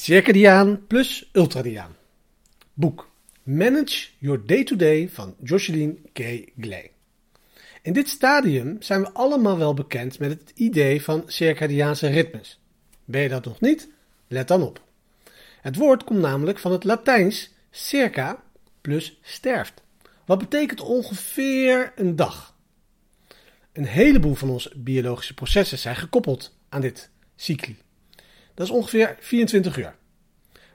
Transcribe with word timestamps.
Circadiaan 0.00 0.86
plus 0.86 1.28
ultradiaan. 1.32 1.96
Boek 2.74 3.10
Manage 3.42 4.08
Your 4.18 4.46
Day-to-Day 4.46 5.08
van 5.08 5.34
Jocelyn 5.42 6.06
K. 6.12 6.18
Glay. 6.60 6.90
In 7.82 7.92
dit 7.92 8.08
stadium 8.08 8.76
zijn 8.82 9.00
we 9.00 9.12
allemaal 9.12 9.58
wel 9.58 9.74
bekend 9.74 10.18
met 10.18 10.30
het 10.30 10.52
idee 10.54 11.02
van 11.02 11.22
circadiaanse 11.26 12.06
ritmes. 12.06 12.60
Ben 13.04 13.20
je 13.20 13.28
dat 13.28 13.44
nog 13.44 13.60
niet? 13.60 13.88
Let 14.28 14.48
dan 14.48 14.62
op. 14.62 14.82
Het 15.60 15.76
woord 15.76 16.04
komt 16.04 16.20
namelijk 16.20 16.58
van 16.58 16.72
het 16.72 16.84
Latijns 16.84 17.50
circa 17.70 18.42
plus 18.80 19.18
sterft. 19.22 19.82
Wat 20.24 20.38
betekent 20.38 20.80
ongeveer 20.80 21.92
een 21.96 22.16
dag. 22.16 22.56
Een 23.72 23.86
heleboel 23.86 24.34
van 24.34 24.50
onze 24.50 24.72
biologische 24.76 25.34
processen 25.34 25.78
zijn 25.78 25.96
gekoppeld 25.96 26.56
aan 26.68 26.80
dit 26.80 27.10
cycli. 27.36 27.76
Dat 28.60 28.68
is 28.68 28.74
ongeveer 28.74 29.16
24 29.20 29.78
uur. 29.78 29.94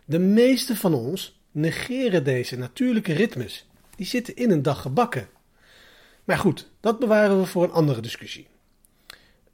De 0.06 0.20
meeste 0.20 0.76
van 0.76 0.94
ons 0.94 1.40
negeren 1.52 2.24
deze 2.24 2.58
natuurlijke 2.58 3.14
ritmes. 3.14 3.68
Die 3.96 4.06
zitten 4.06 4.36
in 4.36 4.52
een 4.52 4.62
dag 4.62 4.82
gebakken. 4.82 5.28
Maar 6.24 6.38
goed, 6.38 6.70
dat 6.80 7.00
bewaren 7.00 7.40
we 7.40 7.46
voor 7.46 7.64
een 7.64 7.72
andere 7.72 8.02
discussie. 8.02 8.48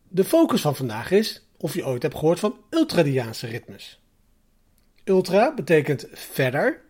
De 0.08 0.24
focus 0.24 0.62
van 0.62 0.76
vandaag 0.76 1.12
is 1.12 1.48
of 1.58 1.74
je 1.74 1.86
ooit 1.86 2.02
hebt 2.02 2.16
gehoord 2.16 2.40
van 2.40 2.58
ultradiaanse 2.70 3.48
ritmes. 3.48 4.00
Ultra 5.04 5.54
betekent 5.54 6.08
verder 6.12 6.82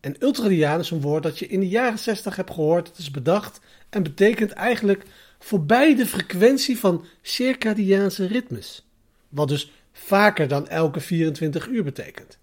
en 0.00 0.16
ultradiaan 0.18 0.80
is 0.80 0.90
een 0.90 1.00
woord 1.00 1.22
dat 1.22 1.38
je 1.38 1.46
in 1.46 1.60
de 1.60 1.68
jaren 1.68 1.98
60 1.98 2.36
hebt 2.36 2.50
gehoord. 2.50 2.88
Het 2.88 2.98
is 2.98 3.10
bedacht 3.10 3.60
en 3.90 4.02
betekent 4.02 4.52
eigenlijk 4.52 5.04
voorbij 5.38 5.96
de 5.96 6.06
frequentie 6.06 6.78
van 6.78 7.04
circadiaanse 7.22 8.26
ritmes. 8.26 8.86
Wat 9.28 9.48
dus 9.48 9.70
vaker 9.92 10.48
dan 10.48 10.68
elke 10.68 11.00
24 11.00 11.68
uur 11.68 11.84
betekent. 11.84 12.38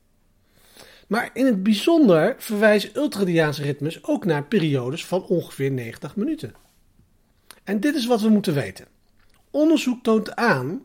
Maar 1.08 1.30
in 1.34 1.45
het 1.45 1.63
bijzonder 1.63 2.35
verwijzen 2.38 2.95
ultradiaanse 2.95 3.61
ritmes 3.61 4.03
ook 4.03 4.25
naar 4.25 4.44
periodes 4.44 5.06
van 5.06 5.25
ongeveer 5.25 5.72
90 5.72 6.16
minuten. 6.16 6.53
En 7.64 7.80
dit 7.80 7.95
is 7.95 8.06
wat 8.06 8.22
we 8.22 8.30
moeten 8.30 8.53
weten. 8.53 8.86
Onderzoek 9.52 10.03
toont 10.03 10.36
aan 10.36 10.83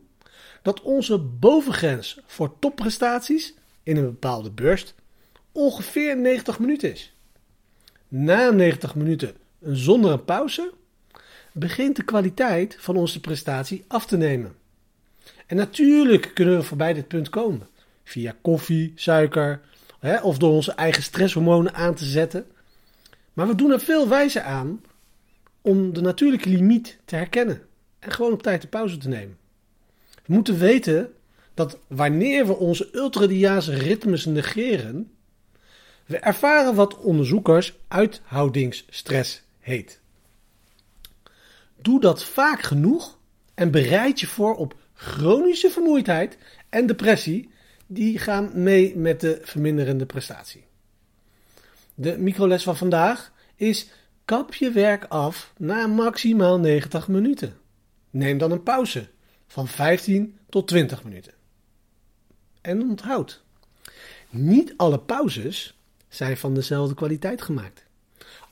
dat 0.61 0.81
onze 0.81 1.17
bovengrens 1.17 2.19
voor 2.25 2.59
topprestaties 2.59 3.53
in 3.83 3.97
een 3.97 4.05
bepaalde 4.05 4.51
burst 4.51 4.95
ongeveer 5.51 6.17
90 6.17 6.59
minuten 6.59 6.91
is. 6.91 7.15
Na 8.07 8.49
90 8.49 8.95
minuten 8.95 9.35
zonder 9.61 10.11
een 10.11 10.25
pauze 10.25 10.73
begint 11.53 11.95
de 11.95 12.03
kwaliteit 12.03 12.75
van 12.79 12.95
onze 12.95 13.19
prestatie 13.19 13.85
af 13.87 14.05
te 14.05 14.17
nemen. 14.17 14.55
En 15.45 15.55
natuurlijk 15.55 16.31
kunnen 16.33 16.57
we 16.57 16.63
voorbij 16.63 16.93
dit 16.93 17.07
punt 17.07 17.29
komen. 17.29 17.67
Via 18.03 18.35
koffie, 18.41 18.91
suiker 18.95 19.61
hè, 19.99 20.21
of 20.21 20.37
door 20.37 20.51
onze 20.51 20.71
eigen 20.71 21.03
stresshormonen 21.03 21.73
aan 21.73 21.95
te 21.95 22.05
zetten. 22.05 22.45
Maar 23.33 23.47
we 23.47 23.55
doen 23.55 23.71
er 23.71 23.79
veel 23.79 24.07
wijzer 24.07 24.41
aan 24.41 24.81
om 25.61 25.93
de 25.93 26.01
natuurlijke 26.01 26.49
limiet 26.49 26.99
te 27.05 27.15
herkennen 27.15 27.61
en 27.99 28.11
gewoon 28.11 28.31
op 28.31 28.43
tijd 28.43 28.61
de 28.61 28.67
pauze 28.67 28.97
te 28.97 29.07
nemen. 29.07 29.37
We 30.25 30.33
moeten 30.33 30.57
weten 30.57 31.13
dat 31.53 31.77
wanneer 31.87 32.47
we 32.47 32.55
onze 32.55 32.89
ultradiaanse 32.91 33.73
ritmes 33.73 34.25
negeren, 34.25 35.11
we 36.05 36.17
ervaren 36.17 36.75
wat 36.75 36.97
onderzoekers 36.97 37.77
uithoudingsstress 37.87 39.43
heet. 39.59 39.99
Doe 41.81 41.99
dat 41.99 42.23
vaak 42.23 42.61
genoeg 42.61 43.17
en 43.53 43.71
bereid 43.71 44.19
je 44.19 44.27
voor 44.27 44.55
op 44.55 44.75
chronische 44.95 45.69
vermoeidheid 45.69 46.37
en 46.69 46.85
depressie, 46.85 47.49
die 47.87 48.19
gaan 48.19 48.51
mee 48.53 48.97
met 48.97 49.21
de 49.21 49.39
verminderende 49.41 50.05
prestatie. 50.05 50.65
De 51.93 52.17
microles 52.17 52.63
van 52.63 52.77
vandaag 52.77 53.31
is 53.55 53.89
kap 54.25 54.53
je 54.53 54.71
werk 54.71 55.05
af 55.05 55.53
na 55.57 55.87
maximaal 55.87 56.59
90 56.59 57.07
minuten. 57.07 57.57
Neem 58.09 58.37
dan 58.37 58.51
een 58.51 58.63
pauze 58.63 59.07
van 59.47 59.67
15 59.67 60.37
tot 60.49 60.67
20 60.67 61.03
minuten. 61.03 61.33
En 62.61 62.81
onthoud, 62.81 63.43
niet 64.29 64.73
alle 64.77 64.99
pauzes 64.99 65.77
zijn 66.07 66.37
van 66.37 66.53
dezelfde 66.53 66.95
kwaliteit 66.95 67.41
gemaakt. 67.41 67.85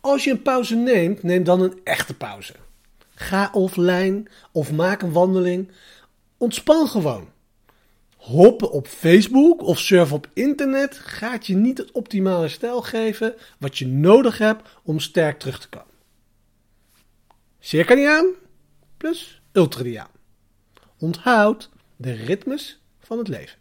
Als 0.01 0.23
je 0.23 0.31
een 0.31 0.41
pauze 0.41 0.75
neemt, 0.75 1.23
neem 1.23 1.43
dan 1.43 1.61
een 1.61 1.79
echte 1.83 2.13
pauze. 2.13 2.53
Ga 3.15 3.49
offline 3.53 4.23
of 4.51 4.71
maak 4.71 5.01
een 5.01 5.11
wandeling 5.11 5.71
Ontspan 6.43 6.87
gewoon. 6.87 7.29
Hoppen 8.17 8.71
op 8.71 8.87
Facebook 8.87 9.61
of 9.61 9.79
surfen 9.79 10.15
op 10.15 10.29
internet 10.33 10.97
gaat 10.97 11.47
je 11.47 11.55
niet 11.55 11.77
het 11.77 11.91
optimale 11.91 12.47
stijl 12.47 12.81
geven 12.81 13.35
wat 13.59 13.77
je 13.77 13.87
nodig 13.87 14.37
hebt 14.37 14.69
om 14.83 14.99
sterk 14.99 15.39
terug 15.39 15.59
te 15.59 15.69
komen. 15.69 15.93
Circadiaan 17.59 18.25
plus 18.97 19.41
ultradiaan. 19.51 20.09
Onthoud 20.99 21.69
de 21.95 22.11
ritmes 22.11 22.81
van 22.99 23.17
het 23.17 23.27
leven. 23.27 23.59